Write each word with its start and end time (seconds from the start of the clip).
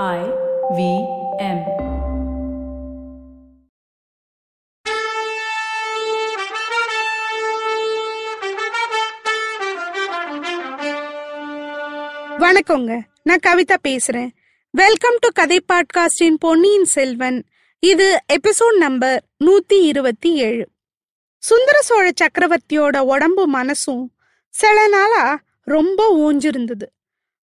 I 0.00 0.20
V 0.76 0.82
M. 1.38 1.58
வணக்கங்க. 12.38 13.00
நான் 13.22 13.38
கவிதா 13.46 13.76
பேசுறேன். 13.88 14.28
வெல்கம் 14.70 15.16
டு 15.18 15.28
கதை 15.34 15.64
பாட்காஸ்டின் 15.72 16.34
பொன்னியின் 16.38 16.84
செல்வன். 16.84 17.44
இது 17.78 18.18
எபிசோட் 18.32 18.78
நம்பர் 18.78 19.22
நூத்தி 19.44 19.82
இருபத்தி 19.82 20.36
ஏழு. 20.36 20.68
சுந்தர 21.38 21.80
சோழ 21.80 22.10
சக்கரவர்த்தியோட 22.22 22.98
உடம்பு 22.98 23.50
மனசும் 23.58 24.06
சில 24.48 24.88
நாளா 24.88 25.40
ரொம்ப 25.60 26.00
ஓஞ்சிருந்தது 26.16 26.88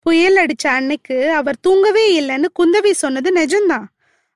புயல் 0.04 0.36
அடிச்ச 0.36 0.66
அன்னைக்கு 0.68 1.16
அவர் 1.30 1.56
தூங்கவே 1.60 2.04
இல்லைன்னு 2.20 2.48
குந்தவி 2.58 2.90
சொன்னது 2.90 3.28
நிஜம்தான். 3.34 3.86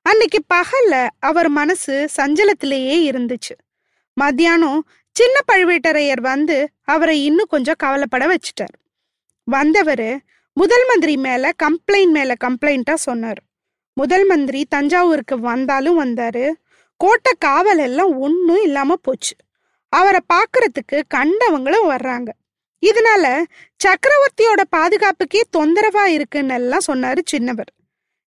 அன்னைக்கு 0.05 0.39
பகல்ல 0.53 1.07
அவர் 1.19 1.49
மனசு 1.49 1.95
சஞ்சலத்திலேயே 2.17 2.95
இருந்துச்சு. 3.09 3.55
மத்தியானம் 4.17 4.79
சின்ன 5.15 5.37
பழுவேட்டரையர் 5.51 6.21
வந்து 6.21 6.57
அவரை 6.83 7.17
இன்னும் 7.25 7.49
கொஞ்சம் 7.49 7.79
கவலைப்பட 7.83 8.23
வச்சுட்டார். 8.27 8.75
வந்தவர் 9.43 10.09
முதல் 10.53 10.85
மந்திரி 10.87 11.17
மேல 11.17 11.51
கம்ப்ளைண்ட் 11.63 12.13
மேல 12.17 12.33
கம்ப்ளைண்டா 12.45 12.93
சொன்னார். 12.93 13.41
முதல் 13.93 14.25
மந்திரி 14.25 14.65
தஞ்சாவூருக்கு 14.65 15.39
வந்தாலும் 15.39 15.99
வந்தாரு. 16.03 16.45
கோட்டை 16.99 17.33
காவல் 17.39 17.77
எல்லாம் 17.77 18.11
ஒன்றும் 18.19 18.63
இல்லாம 18.63 18.95
போச்சு. 18.95 19.35
அவரை 19.93 20.21
பார்க்கறதுக்கு 20.33 20.97
கண்டவங்களும் 21.07 21.89
வர்றாங்க. 21.89 22.29
இதனால 22.83 23.25
சக்கரவர்த்தியோட 23.81 24.61
பாதுகாப்புக்கே 24.75 25.41
தொந்தரவா 25.57 26.05
இருக்குன்னு 26.05 26.53
எல்லாம் 26.53 26.87
சொன்னாரு 26.87 27.21
சின்னவர். 27.31 27.71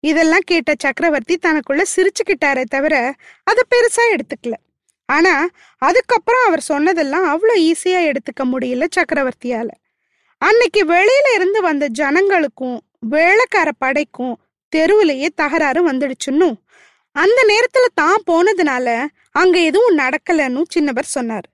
இதெல்லாம் 0.05 0.47
கேட்ட 0.47 0.73
சக்கரவர்த்தி 0.79 1.35
தனக்குள்ள 1.47 1.83
சிரிச்சுக்கிட்டாரே 1.95 2.65
தவிர 2.65 2.95
அதை 3.45 3.63
பெருசா 3.73 4.05
எடுத்துக்கல. 4.15 4.57
ஆனா 5.09 5.35
அதுக்கப்புறம் 5.83 6.45
அவர் 6.47 6.61
சொன்னதெல்லாம் 6.61 7.27
அவ்வளோ 7.33 7.55
ஈஸியா 7.71 8.01
எடுத்துக்க 8.11 8.43
முடியல 8.53 8.87
சக்கரவர்த்தியால. 8.97 9.69
அன்னைக்கு 10.43 10.81
வெளியில 10.87 11.29
இருந்து 11.35 11.61
வந்த 11.61 11.85
ஜனங்களுக்கும் 11.99 12.79
வேலைக்கார 13.09 13.69
படைக்கும் 13.79 14.35
தெருவிலேயே 14.73 15.29
தகராறு 15.35 15.81
வந்துடுச்சுன்னும் 15.91 16.57
அந்த 17.17 17.39
நேரத்துல 17.49 17.87
தான் 17.95 18.21
போனதுனால 18.31 18.89
அங்க 19.31 19.57
எதுவும் 19.59 19.99
நடக்கலன்னு 19.99 20.63
சின்னவர் 20.75 21.15
சொன்னார். 21.17 21.47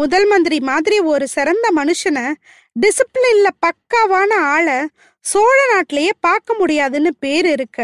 முதல் 0.00 0.26
மந்திரி 0.26 0.58
மாதிரி 0.70 0.96
ஒரு 1.12 1.26
சிறந்த 1.28 1.66
மனுஷனை 1.78 2.26
டிசிப்ளின்ல 2.76 3.48
பக்காவான 3.64 4.32
ஆளை 4.54 4.78
சோழ 5.24 5.58
நாட்டிலேயே 5.72 6.12
பார்க்க 6.20 6.54
முடியாதுன்னு 6.54 7.10
பேர் 7.22 7.46
இருக்க. 7.46 7.78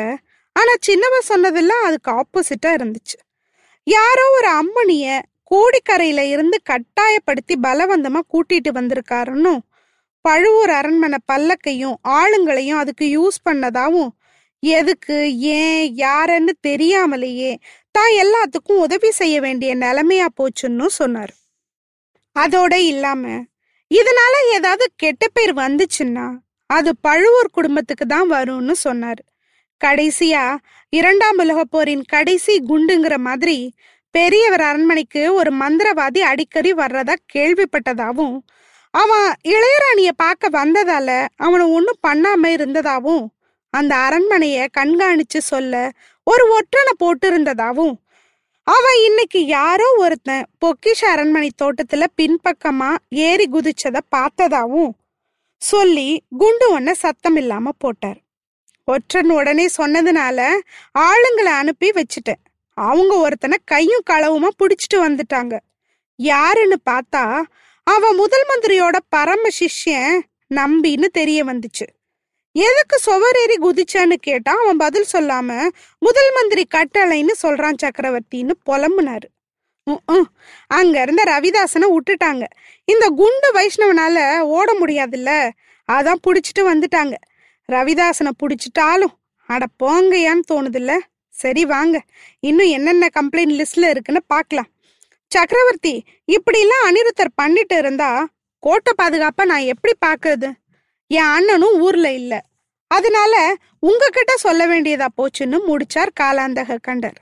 ஆனா 0.57 0.73
சின்னவர் 0.87 1.31
சொன்னதெல்லாம் 1.31 1.85
அதுக்கு 1.89 2.11
ஆப்போசிட்டா 2.21 2.71
இருந்துச்சு. 2.79 3.17
யாரோ 3.87 4.25
ஒரு 4.37 4.49
அம்மனிய 4.61 5.07
கோடிக்கரையில 5.51 6.21
இருந்து 6.35 6.59
கட்டாயப்படுத்தி 6.71 7.55
பலவந்தமா 7.67 8.21
கூட்டிட்டு 8.33 8.71
வந்திருக்காருன்னு 8.79 9.53
பழுவூர் 10.25 10.73
அரண்மனை 10.79 11.19
பல்லக்கையும் 11.33 11.97
ஆளுங்களையும் 12.21 12.81
அதுக்கு 12.83 13.07
யூஸ் 13.19 13.39
பண்ணதாவும் 13.49 14.11
எதுக்கு 14.63 15.17
ஏன் 15.59 15.83
யாருன்னு 16.05 16.53
தெரியாமலேயே 16.61 17.53
தான் 17.95 18.13
எல்லாத்துக்கும் 18.25 18.83
உதவி 18.87 19.11
செய்ய 19.11 19.37
வேண்டிய 19.41 19.73
நிலைமையா 19.77 20.29
போச்சுன்னு 20.39 20.89
சொன்னார். 21.01 21.35
அதோட 22.37 22.75
இல்லாம 22.75 23.45
இதனால 23.91 24.35
ஏதாவது 24.55 24.91
கெட்ட 24.97 25.27
பேர் 25.29 25.55
வந்துச்சுன்னா 25.55 26.27
அது 26.67 26.95
பழுவூர் 27.01 27.51
குடும்பத்துக்கு 27.51 28.07
தான் 28.07 28.31
வரும்னு 28.31 28.71
சொன்னார். 28.71 29.21
கடைசியா 29.85 30.57
இரண்டாம் 30.93 31.39
உலக 31.39 31.65
போரின் 31.65 32.05
கடைசி 32.05 32.63
குண்டுங்கிற 32.69 33.17
மாதிரி 33.19 33.75
பெரியவர் 34.11 34.61
அரண்மனைக்கு 34.61 35.35
ஒரு 35.35 35.51
மந்திரவாதி 35.51 36.21
அடிக்கடி 36.21 36.73
வர்றதா 36.73 37.15
கேள்விப்பட்டதாவும் 37.35 38.37
அவன் 38.91 39.35
இளையராணிய 39.45 40.11
பார்க்க 40.17 40.49
வந்ததால 40.49 41.27
அவனை 41.37 41.67
ஒன்றும் 41.67 42.03
பண்ணாம 42.09 42.49
இருந்ததாவும் 42.49 43.27
அந்த 43.71 43.95
அரண்மனைய 43.97 44.67
கண்காணிச்சு 44.79 45.39
சொல்ல 45.39 45.91
ஒரு 46.27 46.59
ஒற்றனை 46.59 46.93
போட்டு 46.99 47.29
இருந்ததாவும் 47.29 47.95
அவன் 48.67 48.99
இன்னைக்கு 49.05 49.41
யாரோ 49.47 49.95
ஒருத்தன் 49.97 50.47
பொக்கிஷ 50.61 51.01
அரண்மனை 51.05 51.51
தோட்டத்துல 51.63 52.05
பின்பக்கமா 52.17 52.89
ஏறி 53.09 53.47
குதிச்சத 53.53 53.99
பார்த்ததாவும் 54.17 54.91
சொல்லி 55.63 56.09
குண்டு 56.39 56.81
ஒன்ன 56.81 56.93
சத்தம் 56.93 57.37
இல்லாம 57.37 57.73
போட்டார். 57.79 58.19
ஒற்றன் 58.85 59.31
உடனே 59.31 59.67
சொன்னதுனால 59.77 60.49
ஆளுங்களை 60.99 61.53
அனுப்பி 61.61 61.91
வச்சுட்டேன் 61.91 62.43
அவங்க 62.75 63.13
ஒருத்தனை 63.17 63.59
கையும் 63.65 64.07
களவுமா 64.11 64.51
புடிச்சிட்டு 64.59 64.97
வந்துட்டாங்க. 64.97 65.55
யாருன்னு 66.17 66.79
பார்த்தா 66.91 67.25
அவன் 67.87 68.15
முதல் 68.15 68.47
மந்திரியோட 68.51 68.97
பரம 69.09 69.49
சிஷ்யன் 69.61 70.19
நம்பின்னு 70.55 71.09
தெரிய 71.19 71.45
வந்துச்சு. 71.45 71.87
எதுக்கு 72.65 72.97
சுவரேறி 73.05 73.57
குதிச்சான்னு 73.65 74.17
கேட்டா 74.27 74.53
அவன் 74.63 74.79
பதில் 74.83 75.09
சொல்லாம 75.13 75.49
முதல் 76.03 76.31
மந்திரி 76.37 76.63
கட்டளைன்னு 76.75 77.35
சொல்றான் 77.43 77.81
சக்கரவர்த்தின்னு 77.83 78.55
புலம்புனாரு. 78.69 79.27
அங்க 80.79 80.95
இருந்த 81.05 81.23
ரவிதாசனை 81.33 81.87
விட்டுட்டாங்க 81.95 82.45
இந்த 82.89 83.07
குண்டு 83.21 83.49
வைஷ்ணவனால 83.57 84.17
ஓட 84.57 84.69
முடியாதுல்ல? 84.81 85.31
அதான் 85.89 86.23
புடிச்சிட்டு 86.27 86.63
வந்துட்டாங்க. 86.71 87.15
ரவிதாசனை 87.69 88.33
புடிச்சிட்டாலும் 88.43 89.15
அட 89.49 89.65
போங்கயான்னு 89.83 90.49
தோணுதுல்ல? 90.53 90.93
சரி 91.35 91.63
வாங்க. 91.75 91.97
இன்னும் 92.49 92.73
என்னென்ன 92.77 93.09
கம்ப்ளைண்ட் 93.19 93.55
லிஸ்ட்ல 93.61 93.91
இருக்குன்னு 93.95 94.23
பார்க்கலாம் 94.35 94.71
சக்கரவர்த்தி 95.31 95.95
இப்படிலாம் 96.37 96.87
அனிருத்தர் 96.89 97.39
பண்ணிட்டு 97.41 97.77
இருந்தா 97.83 98.11
கோட்டை 98.63 98.93
பாதுகாப்ப 99.01 99.45
நான் 99.51 99.71
எப்படி 99.73 99.95
பாக்குறது 100.07 100.49
என் 101.07 101.31
அண்ணனும் 101.37 101.81
ஊர்ல 101.81 102.13
இல்ல. 102.13 102.45
அதனால 102.87 103.57
உங்ககிட்ட 103.81 104.37
சொல்ல 104.37 104.67
வேண்டியதா 104.67 105.07
போச்சுன்னு 105.17 105.59
முடிச்சார் 105.69 106.09
காலாந்தக 106.21 106.79
கண்டர். 106.89 107.19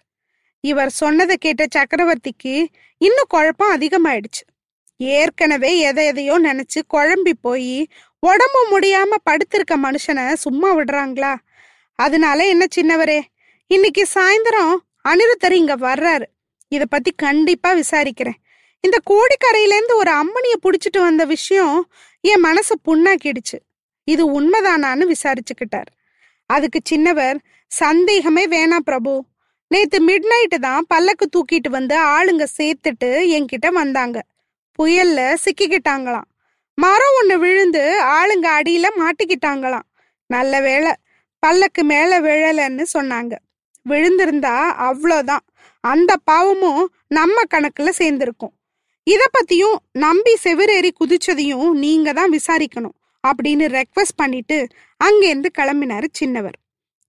இவர் 0.61 0.91
சொன்னதை 0.91 1.37
கேட்ட 1.37 1.67
சக்கரவர்த்திக்கு 1.77 2.67
இன்னும் 2.99 3.25
குழப்பம் 3.29 3.81
அதிகமாயிடுச்சு. 3.81 4.45
ஏற்கனவே 4.97 5.79
எதை 5.79 6.07
எதையோ 6.07 6.41
நினைச்சு 6.41 6.81
குழம்பி 6.95 7.33
போய் 7.41 7.89
உடம்பு 8.19 8.79
முடியாம 8.79 9.17
படுத்திருக்க 9.31 9.77
மனுஷனை 9.77 10.33
சும்மா 10.33 10.77
விடுறாங்களா? 10.77 11.35
அதனால 11.95 12.47
என்ன 12.47 12.65
சின்னவரே 12.77 13.21
இன்னைக்கு 13.67 14.07
சாயந்தரம் 14.15 14.75
அனிருத்தர் 15.09 15.53
இங்க 15.53 15.77
வர்றாரு. 15.77 16.23
இத 16.69 16.85
பத்தி 16.85 17.13
கண்டிப்பா 17.17 17.75
விசாரிக்கிறேன். 17.75 18.41
இந்த 18.81 18.99
கோடிக்கரையிலேருந்து 19.11 19.95
ஒரு 19.95 20.11
அம்மனிய 20.11 20.55
புடிச்சிட்டு 20.63 21.01
வந்த 21.01 21.25
விஷயம் 21.25 21.91
என் 22.21 22.45
மனசை 22.45 22.75
புண்ணாக்கிடுச்சு. 22.85 23.59
இது 24.05 24.41
உண்மைதானான்னு 24.41 25.05
விசாரிச்சுக்கிட்டார். 25.13 25.91
அதுக்கு 26.47 26.81
சின்னவர் 26.91 27.39
சந்தேகமே 27.69 28.45
வேணாம் 28.47 28.87
பிரபு. 28.89 29.25
நேத்து 29.71 29.99
மிட் 30.01 30.27
நைட்டு 30.33 30.59
தான் 30.59 30.85
பல்லக்கு 30.89 31.27
தூக்கிட்டு 31.37 31.69
வந்து 31.69 31.97
ஆளுங்க 32.01 32.45
சேர்த்துட்டு 32.59 33.11
என்கிட்ட 33.37 33.69
வந்தாங்க. 33.73 34.19
புயல்ல 34.79 35.21
சிக்கிக்கிட்டாங்களாம். 35.45 36.29
மரம் 36.75 37.17
ஒண்ணு 37.21 37.37
விழுந்து 37.39 37.83
ஆளுங்க 38.03 38.47
அடியில 38.59 38.87
மாட்டிக்கிட்டாங்களாம். 39.01 39.87
நல்ல 40.27 40.61
வேளை 40.61 40.93
பல்லக்கு 41.39 41.85
மேல 41.85 42.21
விழலன்னு 42.21 42.85
சொன்னாங்க. 42.93 43.35
விழுந்திருந்தா 43.89 44.57
அவ்வளோதான். 44.89 45.45
அந்த 45.81 46.13
பாவமும் 46.25 46.85
நம்ம 47.09 47.43
கணக்குல 47.55 47.89
சேர்ந்திருக்கும். 47.89 48.55
இத 49.07 49.23
பத்தியும் 49.37 49.77
நம்பி 49.93 50.35
செவிரேறி 50.45 50.91
குதிச்சதையும் 51.01 51.71
நீங்க 51.85 52.13
தான் 52.13 52.33
விசாரிக்கணும். 52.33 52.97
அப்படின்னு 53.27 53.67
ரெக்வஸ்ட் 53.79 54.17
பண்ணிட்டு 54.17 54.67
அங்கேருந்து 55.05 55.51
கிளம்பினாரு 55.59 56.09
சின்னவர். 56.21 56.59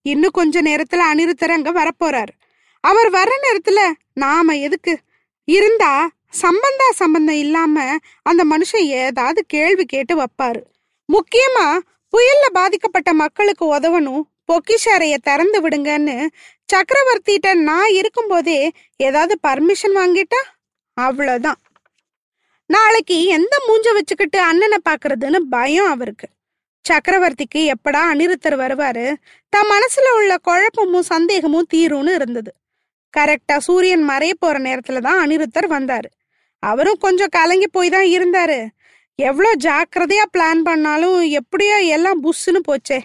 இன்னும் 0.02 0.30
கொஞ்ச 0.30 0.62
நேரத்துல 0.62 1.02
அனிருத்தர் 1.12 1.56
அங்க 1.56 1.70
வரப்போறாரு. 1.72 2.34
அவர் 2.80 3.10
வர்ற 3.10 3.32
நேரத்துல 3.46 3.80
நாம 4.14 4.56
எதுக்கு? 4.56 4.98
இருந்தா 5.44 6.10
சம்பந்தா 6.30 6.88
சம்பந்தம் 6.90 7.34
இல்லாம 7.34 7.96
அந்த 8.22 8.42
மனுஷன் 8.50 8.86
ஏதாவது 9.02 9.44
கேள்வி 9.46 9.84
கேட்டு 9.84 10.14
வைப்பாரு. 10.22 10.62
முக்கியமா 11.08 11.66
புயல்ல 12.12 12.46
பாதிக்கப்பட்ட 12.52 13.12
மக்களுக்கு 13.12 13.64
உதவணும் 13.76 14.22
பொக்கிஷ 14.52 14.84
அறைய 14.84 15.16
திறந்து 15.22 15.68
விடுங்கன்னு 15.68 16.26
சக்கரவர்த்திட்ட 16.72 17.54
நான் 17.54 17.90
இருக்கும்போதே 17.90 18.70
ஏதாவது 18.96 19.38
பர்மிஷன் 19.46 19.94
வாங்கிட்டா? 19.94 20.42
அவ்வளோதான் 21.00 21.60
நாளைக்கு 22.66 23.16
எந்த 23.24 23.54
மூஞ்ச 23.68 23.92
வச்சுக்கிட்டு 23.92 24.38
அண்ணனை 24.40 24.78
பாக்குறதுன்னு 24.88 25.38
பயம் 25.50 25.90
அவருக்கு. 25.90 26.26
சக்கரவர்த்திக்கு 26.84 27.60
எப்படா 27.74 28.00
அனிருத்தர் 28.12 28.56
வருவாரு? 28.64 29.14
தன் 29.52 29.70
மனசுல 29.70 30.12
உள்ள 30.14 30.32
குழப்பமும் 30.42 31.08
சந்தேகமும் 31.08 31.68
தீரும்னு 31.74 32.12
இருந்தது. 32.14 32.50
கரெக்டா 33.14 33.56
சூரியன் 33.58 34.04
மறைய 34.10 34.34
போற 34.38 34.56
நேரத்துல 34.58 35.00
தான் 35.00 35.20
அனிருத்தர் 35.24 35.68
வந்தாரு. 35.76 36.08
அவரும் 36.62 36.98
கொஞ்சம் 36.98 37.28
கலங்கி 37.28 37.66
போய் 37.66 37.88
தான் 37.88 38.08
இருந்தாரு. 38.16 38.58
எவ்வளோ 39.18 39.50
ஜாக்கிரதையா 39.64 40.24
பிளான் 40.32 40.62
பண்ணாலும் 40.62 41.18
எப்படியோ 41.40 41.76
எல்லாம் 41.96 42.22
புஷ்ஷுன்னு 42.24 42.60
போச்சே. 42.68 42.98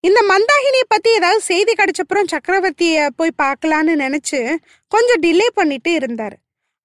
இந்த 0.00 0.20
மந்தாகினியை 0.30 0.86
பத்தி 0.88 1.10
ஏதாவது 1.14 1.40
செய்தி 1.40 1.72
கிடைச்சப்புறம் 1.72 2.30
சக்கரவர்த்திய 2.32 3.06
போய் 3.16 3.38
பார்க்கலான்னு 3.42 3.92
நினைச்சு 4.04 4.40
கொஞ்சம் 4.92 5.22
டிலே 5.22 5.46
பண்ணிட்டு 5.54 5.90
இருந்தாரு. 5.98 6.36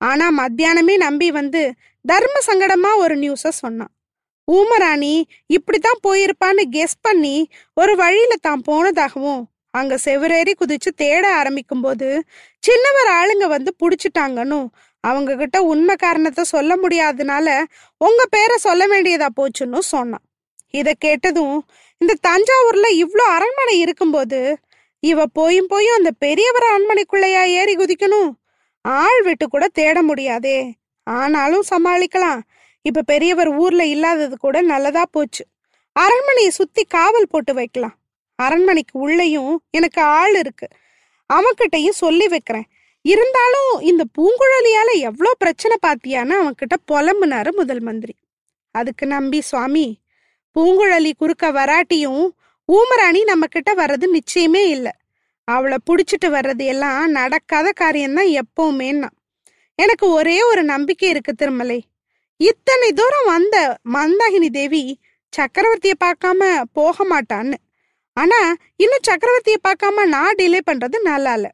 ஆனா 0.01 0.25
மத்தியானமே 0.37 0.95
நம்பி 0.97 1.31
வந்து 1.31 1.61
தர்ம 2.05 2.35
சங்கடமா 2.47 2.91
ஒரு 2.97 3.15
நியூஸ 3.17 3.47
சொன்னான். 3.61 3.91
ஊமராணி 4.47 5.15
இப்படித்தான் 5.45 6.03
போயிருப்பான்னு 6.07 6.63
கெஸ் 6.75 6.95
பண்ணி 7.01 7.35
ஒரு 7.73 7.95
வழியில 7.95 8.35
தான் 8.41 8.61
போனதாகவும் 8.67 9.41
அங்க 9.71 9.97
செவரேறி 10.05 10.53
குதிச்சு 10.61 10.91
தேட 10.95 11.23
ஆரம்பிக்கும் 11.33 11.81
போது 11.81 12.07
சின்னவர் 12.63 13.09
ஆளுங்க 13.19 13.45
வந்து 13.47 13.71
புடிச்சிட்டாங்கன்னு 13.81 14.59
அவங்க 15.03 15.35
கிட்ட 15.35 15.57
உண்மை 15.63 15.95
காரணத்தை 15.95 16.43
சொல்ல 16.43 16.71
முடியாதனால 16.75 17.47
உங்க 17.97 18.21
பேரை 18.29 18.57
சொல்ல 18.57 18.83
வேண்டியதா 18.87 19.27
போச்சுன்னு 19.39 19.79
சொன்னான். 19.93 20.25
இத 20.73 20.89
கேட்டதும் 20.99 21.57
இந்த 22.01 22.13
தஞ்சாவூர்ல 22.27 22.87
இவ்வளோ 23.03 23.25
அரண்மனை 23.35 23.75
இருக்கும்போது 23.79 24.39
இவ 24.99 25.25
போயும் 25.33 25.67
போயும் 25.67 25.97
அந்த 25.97 26.11
பெரியவர் 26.25 26.67
அரண்மனைக்குள்ளையா 26.71 27.43
ஏறி 27.59 27.73
குதிக்கணும்? 27.75 28.31
ஆள் 28.85 29.21
விட்டு 29.21 29.45
கூட 29.47 29.65
தேட 29.67 29.97
முடியாதே 30.01 30.59
ஆனாலும் 31.09 31.63
சமாளிக்கலாம். 31.69 32.41
இப்ப 32.81 33.01
பெரியவர் 33.01 33.47
ஊர்ல 33.47 33.85
இல்லாதது 33.85 34.38
கூட 34.38 34.61
நல்லதா 34.61 35.06
போச்சு. 35.11 35.45
அரண்மனையை 35.91 36.51
சுத்தி 36.51 36.83
காவல் 36.83 37.27
போட்டு 37.29 37.53
வைக்கலாம். 37.53 37.95
அரண்மனைக்கு 38.35 39.00
உள்ளேயும் 39.00 39.61
எனக்கு 39.69 40.01
ஆள் 40.01 40.35
இருக்கு. 40.35 40.67
அவன்கிட்டயும் 41.33 42.00
சொல்லி 42.03 42.27
வைக்கிறேன். 42.27 42.67
இருந்தாலும் 43.01 43.79
இந்த 43.79 44.03
பூங்குழலியால 44.17 44.97
எவ்வளோ 45.00 45.31
பிரச்சனை 45.38 45.77
பாத்தியான்னு 45.88 46.33
அவன்கிட்ட 46.41 46.75
புலம்புனாரு 46.91 47.51
முதல் 47.51 47.79
மந்திரி. 47.79 48.15
அதுக்கு 48.71 49.06
நம்பி 49.07 49.41
சுவாமி 49.41 50.00
பூங்குழலி 50.56 51.11
குறுக்க 51.17 51.51
வராட்டியும் 51.51 52.29
ஊமராணி 52.67 53.23
நம்ம 53.23 53.45
கிட்ட 53.45 53.73
வர்றது 53.73 54.06
நிச்சயமே 54.13 54.63
இல்லை. 54.69 54.91
அவளை 55.44 55.77
பிடிச்சிட்டு 55.85 56.27
வர்றது 56.27 56.65
எல்லாம் 56.65 57.11
நடக்காத 57.11 57.71
காரியம்தான் 57.71 58.33
எப்பவுமேன்னா. 58.41 59.09
எனக்கு 59.83 60.05
ஒரே 60.09 60.37
ஒரு 60.43 60.61
நம்பிக்கை 60.63 61.09
இருக்கு 61.09 61.33
திருமலை. 61.33 61.79
இத்தனை 62.39 62.87
தூரம் 62.91 63.27
வந்த 63.33 63.55
மந்தாகினி 63.95 64.49
தேவி 64.57 64.83
சக்கரவர்த்திய 65.33 65.93
பார்க்காம 66.03 66.41
போக 66.77 67.05
மாட்டான்னு. 67.11 67.57
ஆனா 68.17 68.39
இன்னும் 68.83 69.05
சக்கரவர்த்திய 69.09 69.57
பார்க்காம 69.67 70.05
நான் 70.15 70.37
டிலே 70.39 70.59
பண்றது 70.69 70.97
நல்லா 71.01 71.33
இல்ல 71.33 71.47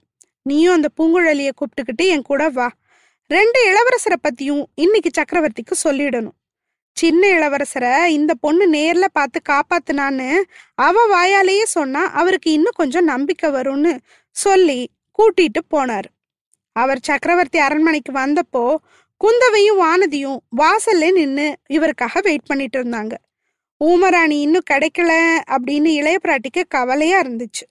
நீயும் 0.50 0.75
அந்த 0.77 0.89
பூங்குழலிய 0.98 1.51
கூப்பிட்டுக்கிட்டு 1.60 2.06
என் 2.13 2.25
கூட 2.30 2.50
வா. 2.50 2.68
ரெண்டு 3.30 3.60
இளவரசரை 3.69 4.18
பத்தியும் 4.25 4.63
இன்னைக்கு 4.75 5.12
சக்கரவர்த்திக்கு 5.19 5.75
சொல்லிடணும். 5.83 6.38
சின்ன 6.98 7.21
இளவரசரை 7.38 7.94
இந்த 8.18 8.31
பொண்ணு 8.44 8.66
நேர்ல 8.74 9.06
பார்த்து 9.12 9.39
காப்பாத்துனான்னு 9.51 10.30
அவ 10.88 11.06
வாயாலேயே 11.13 11.66
சொன்னா 11.78 12.04
அவருக்கு 12.21 12.50
இன்னும் 12.57 12.80
கொஞ்சம் 12.81 13.10
நம்பிக்கை 13.13 13.50
வரும்னு 13.51 13.94
சொல்லி 14.36 14.80
கூட்டிட்டு 15.19 15.62
போனாரு. 15.74 16.10
அவர் 16.75 17.01
சக்கரவர்த்தி 17.01 17.60
அரண்மனைக்கு 17.60 18.12
வந்தப்போ 18.13 18.66
குந்தவையும் 19.22 19.80
வானதியும் 19.81 20.39
வாசல்ல 20.57 21.12
நின்று 21.12 21.45
இவருக்காக 21.69 22.22
வெயிட் 22.22 22.48
பண்ணிட்டு 22.48 22.77
இருந்தாங்க. 22.81 23.13
ஊமராணி 23.81 24.38
இன்னும் 24.45 24.68
கிடைக்கல 24.72 25.12
அப்படின்னு 25.51 25.92
இளைய 26.00 26.18
பிராட்டிக்கு 26.24 26.62
கவலையா 26.68 27.18
இருந்துச்சு. 27.22 27.66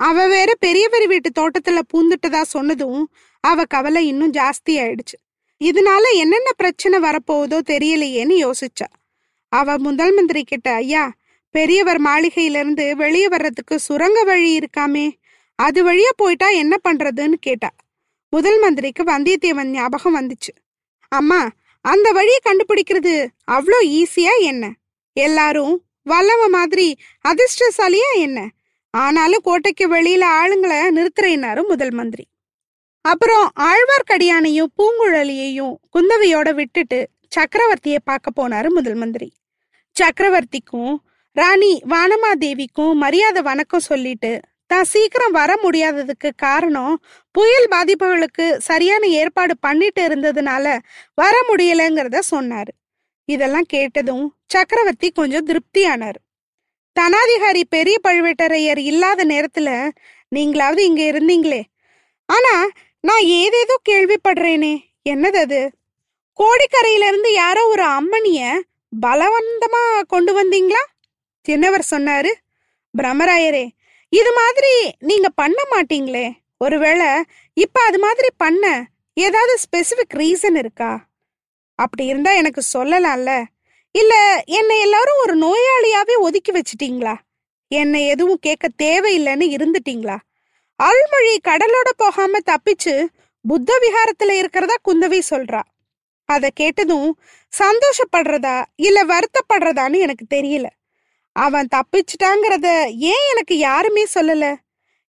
அவ 0.00 0.26
வேற 0.26 0.50
பெரியவர் 0.58 1.06
வீட்டு 1.06 1.30
தோட்டத்துல 1.38 1.78
பூந்துட்டதா 1.92 2.42
சொன்னதும் 2.54 3.02
அவ 3.44 3.64
கவலை 3.64 4.02
இன்னும் 4.06 4.32
ஜாஸ்தி 4.32 4.74
ஆயிடுச்சு. 4.82 5.16
இதனால 5.60 6.04
என்னென்ன 6.14 6.48
பிரச்சனை 6.56 6.96
வரப்போகுதோ 7.00 7.58
தெரியலையேன்னு 7.72 8.36
யோசிச்சா. 8.44 8.88
அவ 9.52 9.78
முதல் 9.78 10.14
மந்திரி 10.14 10.42
கிட்ட 10.44 10.68
ஐயா 10.74 11.04
பெரியவர் 11.54 12.00
மாளிகையிலிருந்து 12.02 12.84
வெளியே 12.94 13.28
வர்றதுக்கு 13.28 13.74
சுரங்க 13.78 14.20
வழி 14.22 14.50
இருக்காமே 14.58 15.06
அது 15.58 15.80
வழியா 15.88 16.12
போயிட்டா 16.16 16.48
என்ன 16.62 16.74
பண்றதுன்னு 16.88 17.36
கேட்டா. 17.40 17.70
முதல் 18.32 18.58
மந்திரிக்கு 18.58 19.02
வந்தியத்தேவன் 19.04 19.70
ஞாபகம் 19.70 20.16
வந்துச்சு. 20.16 20.52
அம்மா 21.08 21.50
அந்த 21.80 22.12
வழியை 22.12 22.38
கண்டுபிடிக்கிறது 22.44 23.26
அவ்வளோ 23.50 23.78
ஈஸியா 23.98 24.34
என்ன? 24.40 24.72
எல்லாரும் 25.12 25.74
வல்லவ 26.02 26.48
மாதிரி 26.48 26.96
அதிர்ஷ்டசாலியா 27.28 28.10
என்ன? 28.14 28.48
ஆனாலும் 28.90 29.40
கோட்டைக்கு 29.42 29.84
வெளியில 29.94 30.24
ஆளுங்களை 30.40 30.78
நிறுத்துறேனாரு 30.96 31.62
முதல் 31.66 31.90
மந்திரி. 31.90 32.26
அப்புறம் 33.00 33.50
ஆழ்வார்க்கடியானையும் 33.60 34.72
பூங்குழலியையும் 34.78 35.74
குந்தவையோட 35.92 36.54
விட்டுட்டு 36.54 37.08
சக்கரவர்த்தியை 37.36 37.98
பார்க்க 38.04 38.30
போனாரு 38.38 38.68
முதல் 38.68 38.94
மந்திரி. 38.94 39.32
சக்கரவர்த்திக்கும் 39.96 40.94
ராணி 41.32 41.82
வானமாதேவிக்கும் 41.88 42.94
மரியாதை 42.94 43.42
வணக்கம் 43.42 43.80
சொல்லிட்டு 43.80 44.40
தான் 44.70 44.88
சீக்கிரம் 44.92 45.30
வர 45.30 45.50
முடியாததுக்கு 45.62 46.30
காரணம் 46.36 46.94
புயல் 47.34 47.68
பாதிப்புகளுக்கு 47.70 48.46
சரியான 48.58 49.06
ஏற்பாடு 49.06 49.54
பண்ணிட்டு 49.58 50.02
இருந்ததுனால 50.08 50.66
வர 51.14 51.34
முடியலங்கிறத 51.50 52.18
சொன்னார். 52.18 52.70
இதெல்லாம் 53.28 53.68
கேட்டதும் 53.68 54.26
சக்கரவர்த்தி 54.46 55.08
கொஞ்சம் 55.10 55.46
திருப்தியானார். 55.46 56.18
தனாதிகாரி 56.96 57.62
பெரிய 57.68 57.96
பழுவேட்டரையர் 58.08 58.80
இல்லாத 58.90 59.24
நேரத்துல 59.24 59.70
நீங்களாவது 60.32 60.82
இங்க 60.90 61.02
இருந்தீங்களே. 61.12 61.62
ஆனா 62.28 62.54
நான் 63.04 63.24
ஏதேதோ 63.40 63.74
கேள்விப்படுறேனே 63.88 64.74
என்னது 65.10 65.38
அது? 65.46 65.60
கோடிக்கரையிலிருந்து 66.38 67.30
யாரோ 67.32 67.62
ஒரு 67.68 67.84
அம்மனிய 67.98 68.40
பலவந்தமா 68.92 69.82
கொண்டு 70.08 70.32
வந்தீங்களா? 70.38 70.82
சின்னவர் 71.46 71.84
சொன்னாரு 71.90 72.30
பிரம்மராயரே 72.94 73.64
இது 74.08 74.32
மாதிரி 74.32 74.94
நீங்க 74.98 75.28
பண்ண 75.28 75.62
மாட்டீங்களே. 75.70 76.32
ஒருவேளை 76.58 77.06
இப்ப 77.54 77.82
அது 77.82 77.98
மாதிரி 77.98 78.28
பண்ண 78.36 78.84
ஏதாவது 79.14 79.58
ஸ்பெசிபிக் 79.64 80.16
ரீசன் 80.16 80.56
இருக்கா? 80.56 81.06
அப்படி 81.74 82.04
இருந்தா 82.04 82.32
எனக்கு 82.32 82.62
சொல்லலாம்ல. 82.72 83.44
இல்ல 83.92 84.42
என்னை 84.46 84.80
எல்லாரும் 84.80 85.20
ஒரு 85.22 85.34
நோயாளியாவே 85.36 86.14
ஒதுக்கி 86.18 86.52
வச்சிட்டீங்களா? 86.52 87.14
என்னை 87.68 88.06
எதுவும் 88.06 88.38
கேட்க 88.38 88.68
தேவையில்லைன்னு 88.82 89.46
இருந்துட்டீங்களா? 89.56 90.16
அருள்மொழி 90.76 91.40
கடலோட 91.48 91.88
போகாம 91.96 92.38
தப்பிச்சு 92.46 93.06
புத்த 93.48 93.78
விகாரத்துல 93.80 94.30
இருக்கிறதா 94.30 94.74
குந்தவி 94.84 95.20
சொல்றா. 95.30 95.62
அதை 96.24 96.50
கேட்டதும் 96.54 97.20
சந்தோஷப்படுறதா 97.52 98.64
இல்ல 98.76 99.04
வருத்தப்படுறதான்னு 99.04 99.98
எனக்கு 99.98 100.26
தெரியல. 100.34 100.66
அவன் 101.36 101.68
தப்பிச்சிட்டாங்கிறத 101.76 102.94
ஏன் 102.94 103.26
எனக்கு 103.30 103.58
யாருமே 103.58 104.04
சொல்லல? 104.14 104.56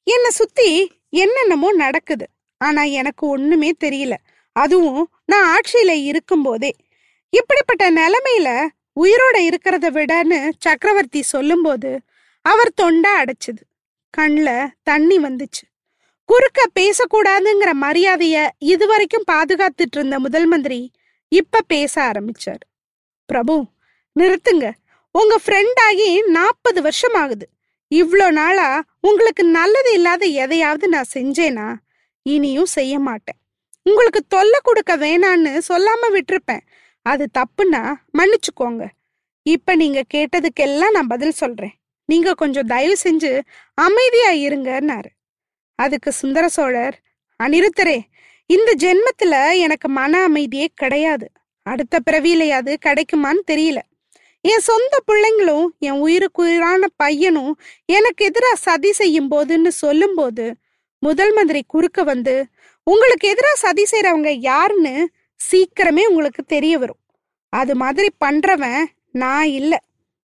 என்னை 0.03 0.29
சுத்தி 0.29 0.91
என்னென்னமோ 1.09 1.71
நடக்குது. 1.73 2.27
ஆனா 2.57 2.83
எனக்கு 2.83 3.27
ஒண்ணுமே 3.27 3.71
தெரியல. 3.83 4.13
அதுவும் 4.51 5.09
நான் 5.25 5.59
ஆட்சியில 5.59 6.03
இருக்கும்போதே. 6.03 6.75
இப்படிப்பட்ட 7.29 7.91
நிலைமையில 7.91 8.67
உயிரோட 9.01 9.37
இருக்கிறத 9.37 9.89
விடன்னு 9.89 10.51
சக்கரவர்த்தி 10.59 11.21
சொல்லும்போது 11.21 11.99
அவர் 12.41 12.73
தொண்டை 12.73 13.11
அடைச்சுது. 13.11 13.63
கண்ல 14.17 14.67
தண்ணி 14.83 15.17
வந்துச்சு. 15.17 15.63
குறுக்க 16.25 16.65
பேசக்கூடாதுங்கிற 16.79 17.71
மரியாதைய 17.81 18.49
இதுவரைக்கும் 18.57 19.27
பாதுகாத்துட்டு 19.31 19.95
இருந்த 19.95 20.19
முதல் 20.19 20.45
மந்திரி 20.45 20.91
இப்ப 21.27 21.61
பேச 21.67 22.11
ஆரம்பிச்சார். 22.11 22.63
பிரபு 23.25 23.65
நிறுத்துங்க. 24.19 24.71
உங்க 25.17 25.35
ஃப்ரெண்ட் 25.45 25.79
ஆகி 25.81 26.21
நாற்பது 26.21 26.81
வருஷம் 26.81 27.13
ஆகுது 27.13 27.45
இவ்வளோ 27.91 28.31
நாளா 28.31 28.83
உங்களுக்கு 29.01 29.43
நல்லது 29.43 29.93
இல்லாத 29.93 30.25
எதையாவது 30.25 30.87
நான் 30.87 31.11
செஞ்சேனா 31.13 31.67
இனியும் 32.21 32.65
செய்ய 32.65 32.99
மாட்டேன். 32.99 33.39
உங்களுக்கு 33.83 34.21
தொல்லை 34.27 34.59
கொடுக்க 34.63 34.97
வேணான்னு 34.97 35.61
சொல்லாம 35.69 36.09
விட்டிருப்பேன். 36.09 36.63
அது 37.01 37.29
தப்புன்னா 37.37 37.93
மன்னிச்சுக்கோங்க. 38.17 38.85
இப்ப 39.41 39.75
நீங்க 39.75 40.01
கேட்டதுக்கெல்லாம் 40.13 40.91
நான் 40.91 41.07
பதில் 41.07 41.39
சொல்றேன். 41.41 41.75
நீங்க 42.05 42.33
கொஞ்சம் 42.33 42.67
தயவு 42.67 42.95
செஞ்சு 43.03 43.41
அமைதியா 43.73 44.31
இருங்கன்னாரு. 44.31 45.11
அதுக்கு 45.79 46.11
சுந்தர 46.11 46.47
சோழர் 46.47 46.95
அனிருத்தரே 47.43 47.99
இந்த 48.45 48.71
ஜென்மத்துல 48.79 49.35
எனக்கு 49.57 49.89
மன 49.89 50.23
அமைதியே 50.23 50.67
கிடையாது. 50.75 51.31
அடுத்த 51.63 51.99
பிறவியிலையாவது 52.11 52.73
கிடைக்குமான்னு 52.85 53.43
தெரியல. 53.51 53.77
என் 54.51 54.65
சொந்த 54.69 54.95
பிள்ளைங்களும் 55.09 55.67
என் 55.87 55.99
உயிருக்குயிரான 56.05 56.85
பையனும் 56.95 57.53
எனக்கு 57.97 58.25
எதிராக 58.25 58.57
சதி 58.67 58.91
செய்யும் 58.91 59.31
போதுன்னு 59.31 59.71
சொல்லும்போது 59.83 60.45
முதல் 60.99 61.33
மந்திரி 61.33 61.61
குறுக்க 61.67 62.03
வந்து 62.03 62.35
உங்களுக்கு 62.87 63.25
எதிராக 63.27 63.55
சதி 63.55 63.83
செய்கிறவங்க 63.91 64.31
யாருன்னு 64.49 64.93
சீக்கிரமே 65.39 66.03
உங்களுக்கு 66.09 66.43
தெரிய 66.55 66.77
வரும். 66.77 67.01
அது 67.53 67.73
மாதிரி 67.75 68.09
பண்ணுறவன் 68.25 68.83
நான் 69.23 69.49
இல்லை. 69.59 69.79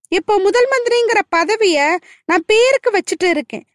இப்போ 0.09 0.33
முதல் 0.37 0.67
மந்திரிங்கிற 0.73 1.19
பதவியை 1.29 1.87
நான் 2.25 2.47
பேருக்கு 2.51 2.89
வச்சுட்டு 2.97 3.27
இருக்கேன். 3.29 3.65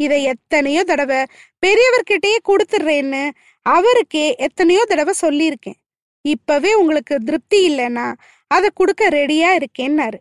இதை 0.00 0.18
எத்தனையோ 0.24 0.82
தடவை 0.84 1.20
பெரியவர்கிட்டயே 1.66 2.38
கொடுத்துட்றேன்னு 2.48 3.22
அவருக்கே 3.66 4.26
எத்தனையோ 4.46 4.82
தடவை 4.84 5.14
சொல்லியிருக்கேன். 5.20 5.78
இப்பவே 6.22 6.74
உங்களுக்கு 6.74 7.18
திருப்தி 7.18 7.58
இல்லைன்னா 7.68 8.14
அதை 8.46 8.70
கொடுக்க 8.74 9.08
ரெடியா 9.08 9.50
இருக்கேன்னாரு. 9.58 10.18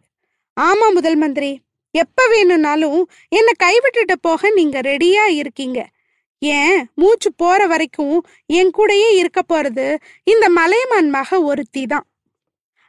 ஆமா 0.61 0.93
முதல் 0.93 1.15
மந்திரி 1.15 1.59
எப்ப 1.91 2.27
வேணும்னாலும் 2.27 3.09
என்னை 3.29 3.53
கைவிட்டுட்டு 3.63 4.15
போக 4.21 4.49
நீங்க 4.49 4.79
ரெடியா 4.81 5.27
இருக்கீங்க. 5.27 5.87
ஏன்? 6.39 6.91
மூச்சு 6.95 7.33
போற 7.33 7.67
வரைக்கும் 7.67 8.25
என் 8.45 8.71
கூடயே 8.77 9.09
இருக்க 9.15 9.41
போறது 9.53 9.97
இந்த 10.23 10.49
மலையமான் 10.49 11.09
மக 11.09 11.41
ஒருத்தி 11.41 11.85
தான். 11.85 12.05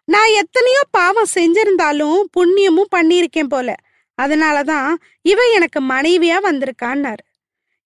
நான் 0.05 0.29
எத்தனையோ 0.29 0.81
பாவம் 0.91 1.33
செஞ்சிருந்தாலும் 1.35 2.19
புண்ணியமும் 2.37 2.93
பண்ணியிருக்கேன் 2.97 3.49
போல. 3.49 3.75
அதனாலதான் 4.23 4.95
இவ 5.23 5.51
எனக்கு 5.53 5.81
மனைவியா 5.81 6.39
வந்திருக்கான்னாரு. 6.43 7.25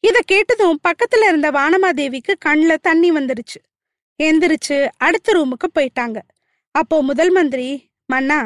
இத 0.00 0.21
கேட்டதும் 0.25 0.80
பக்கத்துல 0.88 1.28
இருந்த 1.28 1.50
வானமாதேவிக்கு 1.50 2.35
கண்ணுல 2.45 2.76
தண்ணி 2.80 3.12
வந்துருச்சு. 3.12 3.61
எந்திரிச்சு 4.23 4.88
அடுத்த 4.96 5.32
ரூமுக்கு 5.32 5.68
போயிட்டாங்க. 5.75 6.18
அப்போ 6.70 7.02
முதல் 7.02 7.30
மந்திரி 7.30 7.68
மன்னா 8.06 8.40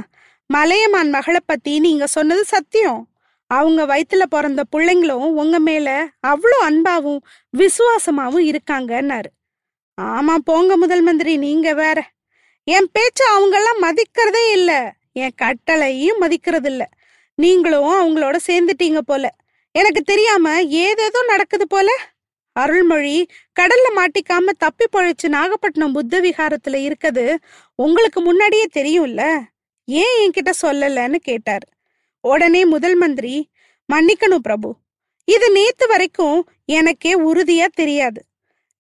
மலையமான் 0.47 1.11
மகளை 1.11 1.41
பத்தி 1.47 1.73
நீங்க 1.81 2.07
சொன்னது 2.07 2.45
சத்தியம். 2.45 3.01
அவங்க 3.47 3.81
வயிற்றுல 3.87 4.25
பிறந்த 4.29 4.63
பிள்ளைங்களும் 4.77 5.29
உங்க 5.43 5.59
மேல 5.59 5.89
அவ்வளோ 6.27 6.59
அன்பாவும் 6.61 7.21
விசுவாசமாவும் 7.55 8.47
இருக்காங்கன்னாரு. 8.51 9.31
ஆமா 10.01 10.35
போங்க 10.45 10.77
முதல் 10.77 11.03
மந்திரி 11.03 11.37
நீங்க 11.37 11.75
வேற. 11.75 11.99
என் 12.65 12.91
பேச்ச 12.99 13.21
அவங்கெல்லாம் 13.35 13.81
மதிக்கிறதே 13.81 14.45
இல்லை. 14.53 14.81
என் 15.13 15.37
கட்டளையும் 15.43 16.19
மதிக்கிறது 16.19 16.71
இல்லை 16.71 16.87
நீங்களும் 17.35 17.91
அவங்களோட 18.01 18.37
சேர்ந்துட்டீங்க 18.47 18.99
போல. 18.99 19.25
எனக்கு 19.75 20.03
தெரியாம 20.03 20.63
ஏதேதோ 20.63 21.21
நடக்குது 21.27 21.67
போல. 21.67 21.91
அருள்மொழி 22.53 23.27
கடல்ல 23.61 23.87
மாட்டிக்காம 23.97 24.49
தப்பி 24.59 24.85
பொழைச்சு 24.93 25.29
நாகப்பட்டினம் 25.29 25.93
புத்த 25.93 26.21
விகாரத்துல 26.21 26.93
இருக்குது 26.93 27.37
உங்களுக்கு 27.75 28.21
முன்னாடியே 28.21 28.67
தெரியும்ல? 28.75 29.41
ஏன் 29.85 30.15
என்கிட்ட 30.19 30.51
சொல்லலன்னு 30.63 31.15
கேட்டார். 31.15 31.67
உடனே 32.21 32.65
முதல் 32.65 32.97
மந்திரி 32.97 33.51
மன்னிக்கணும் 33.93 34.43
பிரபு. 34.43 34.77
இது 35.25 35.51
நேத்து 35.51 35.87
வரைக்கும் 35.87 36.49
எனக்கே 36.65 37.21
உறுதியா 37.21 37.67
தெரியாது. 37.67 38.25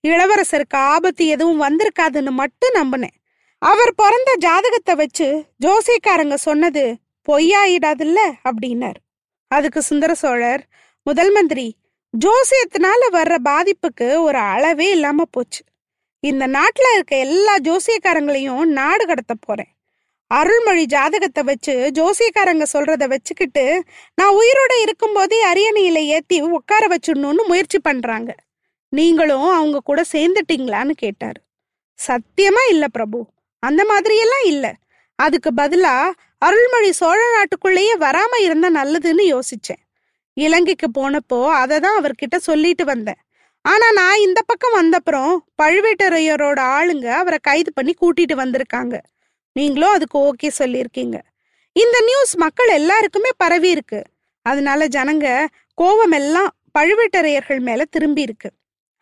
இளவரசருக்கு 0.08 0.76
ஆபத்து 0.94 1.26
எதுவும் 1.26 1.62
வந்திருக்காதுன்னு 1.62 2.30
மட்டும் 2.30 2.74
நம்பினேன். 2.74 3.16
அவர் 3.58 3.94
பிறந்த 3.94 4.34
ஜாதகத்தை 4.38 4.94
வச்சு 4.94 5.44
ஜோசியக்காரங்க 5.64 6.34
சொன்னது 6.34 6.96
பொய்யாயிடாதுல்ல? 7.28 8.18
அப்படின்னார். 8.44 9.00
அதுக்கு 9.46 9.82
சுந்தர 9.82 10.14
சோழர் 10.14 10.66
முதல் 11.02 11.32
மந்திரி 11.32 11.76
ஜோசியத்தினால 12.18 13.02
வர்ற 13.12 13.36
பாதிப்புக்கு 13.44 14.20
ஒரு 14.20 14.38
அளவே 14.38 14.90
இல்லாம 14.90 15.24
போச்சு. 15.30 15.64
இந்த 16.20 16.46
நாட்டுல 16.46 16.94
இருக்க 16.94 17.18
எல்லா 17.18 17.56
ஜோசியக்காரங்களையும் 17.58 18.64
நாடு 18.64 19.06
கடத்த 19.06 19.34
போறேன். 19.40 19.68
அருள்மொழி 20.26 20.86
ஜாதகத்தை 20.86 21.42
வச்சு 21.42 21.90
ஜோசியக்காரங்க 21.94 22.64
சொல்றத 22.72 23.08
வச்சுக்கிட்டு 23.08 23.84
நான் 24.14 24.34
உயிரோட 24.34 24.80
இருக்கும்போதே 24.82 25.52
அரியணையில 25.52 25.98
ஏத்தி 26.04 26.40
உட்கார 26.40 26.96
வச்சிடணும்னு 26.96 27.46
முயற்சி 27.46 27.78
பண்றாங்க. 27.78 28.34
நீங்களும் 28.88 29.42
அவங்க 29.42 29.80
கூட 29.84 30.04
சேர்ந்துட்டீங்களான்னு 30.12 30.90
கேட்டாரு. 30.90 31.40
சத்தியமா 32.08 32.68
இல்ல 32.68 32.88
பிரபு. 32.88 33.26
அந்த 33.58 33.84
மாதிரியெல்லாம் 33.84 34.46
இல்ல. 34.46 34.74
அதுக்கு 35.14 35.50
பதிலா 35.56 36.10
அருள்மொழி 36.38 36.92
சோழ 36.92 37.20
நாட்டுக்குள்ளேயே 37.36 37.94
வராம 37.98 38.40
இருந்தா 38.40 38.68
நல்லதுன்னு 38.68 39.38
யோசிச்சேன். 39.38 39.82
இலங்கைக்கு 40.32 40.88
போனப்போ 40.98 41.46
அதை 41.48 41.80
தான் 41.80 41.98
அவர்கிட்ட 42.00 42.36
சொல்லிட்டு 42.36 42.84
வந்தேன். 42.84 43.20
ஆனா 43.64 43.92
நான் 43.92 44.18
இந்த 44.18 44.40
பக்கம் 44.46 44.76
வந்தப்புறம் 44.80 45.32
பழுவேட்டரையரோட 45.62 46.60
ஆளுங்க 46.76 47.06
அவரை 47.06 47.38
கைது 47.42 47.72
பண்ணி 47.72 47.94
கூட்டிட்டு 48.00 48.34
வந்திருக்காங்க. 48.34 48.98
நீங்களும் 49.52 49.90
அதுக்கு 49.90 50.18
ஓகே 50.28 50.50
சொல்லியிருக்கீங்க. 50.58 51.18
இந்த 51.72 52.00
நியூஸ் 52.00 52.36
மக்கள் 52.36 52.68
எல்லாருக்குமே 52.68 53.30
பரவி 53.36 53.70
இருக்கு. 53.70 54.02
அதனால 54.42 54.86
ஜனங்க 54.86 55.46
கோவம் 55.82 56.14
எல்லாம் 56.14 56.50
பழுவேட்டரையர்கள் 56.78 57.60
மேல 57.60 57.84
திரும்பி 57.84 58.22
இருக்கு. 58.22 58.50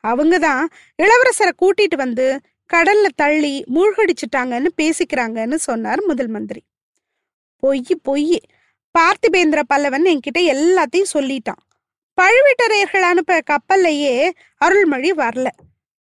அவங்க 0.00 0.38
தான் 0.38 0.68
இளவரசரை 1.02 1.52
கூட்டிட்டு 1.62 1.96
வந்து 1.96 2.40
கடல்ல 2.74 3.06
தள்ளி 3.16 3.64
மூழ்கடிச்சிட்டாங்கன்னு 3.74 4.68
பேசிக்கிறாங்கன்னு 4.76 5.54
சொன்னார் 5.54 6.00
முதல் 6.00 6.28
மந்திரி. 6.28 6.62
பொய் 7.56 7.82
பொய். 8.02 8.40
பார்த்திபேந்திர 8.98 9.60
பல்லவன் 9.74 10.06
என்கிட்ட 10.12 10.40
எல்லாத்தையும் 10.54 11.12
சொல்லிட்டான். 11.12 11.62
பழுவேட்டரையர்கள் 12.18 13.00
அனுப்ப 13.00 13.40
கப்பல்லையே 13.50 14.30
அருள்மொழி 14.56 15.12
வரல. 15.12 15.48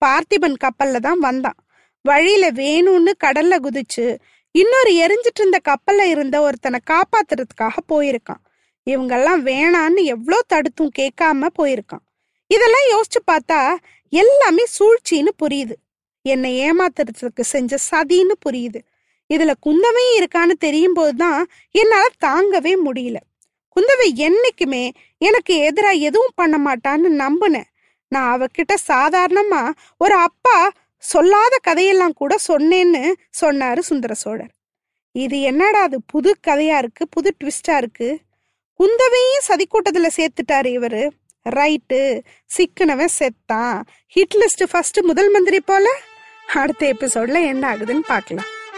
பார்த்திபன் 0.02 0.56
கப்பல்ல 0.64 0.96
தான் 0.96 1.18
வந்தான். 1.18 1.58
வழியில 2.02 2.50
வேணும்னு 2.50 3.12
கடல்ல 3.24 3.54
குதிச்சு 3.56 4.18
இன்னொரு 4.50 4.92
எரிஞ்சிட்டு 4.92 5.40
இருந்த 5.40 5.58
கப்பல்ல 5.68 6.02
இருந்த 6.04 6.40
ஒருத்தனை 6.40 6.78
காப்பாத்துறதுக்காக 6.90 7.76
போயிருக்கான். 7.88 8.42
இவங்கெல்லாம் 8.86 9.42
வேணான்னு 9.44 10.02
எவ்வளோ 10.04 10.38
தடுத்தும் 10.46 10.90
கேட்காம 10.98 11.48
போயிருக்கான். 11.58 12.04
இதெல்லாம் 12.46 12.86
யோசிச்சு 12.92 13.20
பார்த்தா 13.30 13.60
எல்லாமே 14.08 14.64
சூழ்ச்சின்னு 14.78 15.32
புரியுது. 15.42 15.72
என்னை 16.22 16.60
ஏமாத்துறதுக்கு 16.60 17.40
செஞ்ச 17.40 17.76
சதின்னு 17.90 18.34
புரியுது. 18.48 18.80
இதுல 19.34 19.52
குந்தவை 19.66 20.04
இருக்கான்னு 20.18 20.50
தெரியும் 20.50 20.92
போதுதான் 20.92 21.48
என்னால 21.70 22.06
தாங்கவே 22.24 22.72
முடியல. 22.84 23.16
குந்தவை 23.76 24.08
என்னைக்குமே 24.14 24.90
எனக்கு 25.18 25.72
எதிரா 25.72 25.98
எதுவும் 25.98 26.32
பண்ண 26.34 26.56
மாட்டான்னு 26.64 27.10
நம்பினேன். 27.24 27.68
நான் 28.08 28.40
அவகிட்ட 28.40 28.74
சாதாரணமா 28.88 29.72
ஒரு 29.98 30.14
அப்பா 30.14 30.70
சொல்லாத 30.98 31.58
கதையெல்லாம் 31.62 32.12
கூட 32.12 32.36
சொன்னேன்னு 32.48 33.12
சொன்னாரு 33.40 33.78
சுந்தர 33.78 34.14
சோழர். 34.14 34.50
இது 35.12 35.40
என்னடா 35.40 35.82
அது 35.82 36.02
புது 36.06 36.36
கதையா 36.46 36.78
இருக்கு 36.78 37.08
புது 37.08 37.36
ட்விஸ்டா 37.44 37.76
இருக்கு? 37.76 38.18
குந்தவையும் 38.72 39.46
சதிக்கூட்டத்துல 39.48 40.08
சேர்த்துட்டாரு 40.16 40.70
இவரு. 40.78 41.10
ரைட்டு 41.50 42.20
சிக்குனவன் 42.56 43.14
செத்தான். 43.18 43.82
ஹிட் 44.14 44.36
லிஸ்ட் 44.38 44.64
ஃபர்ஸ்ட் 44.70 45.00
முதல் 45.00 45.30
மந்திரி 45.30 45.60
போல? 45.60 45.88
அடுத்த 46.52 46.92
எபிசோட்ல 46.92 47.46
என்ன 47.46 47.74
ஆகுதுன்னு 47.74 47.98
பார்க்கலாம். 47.98 48.46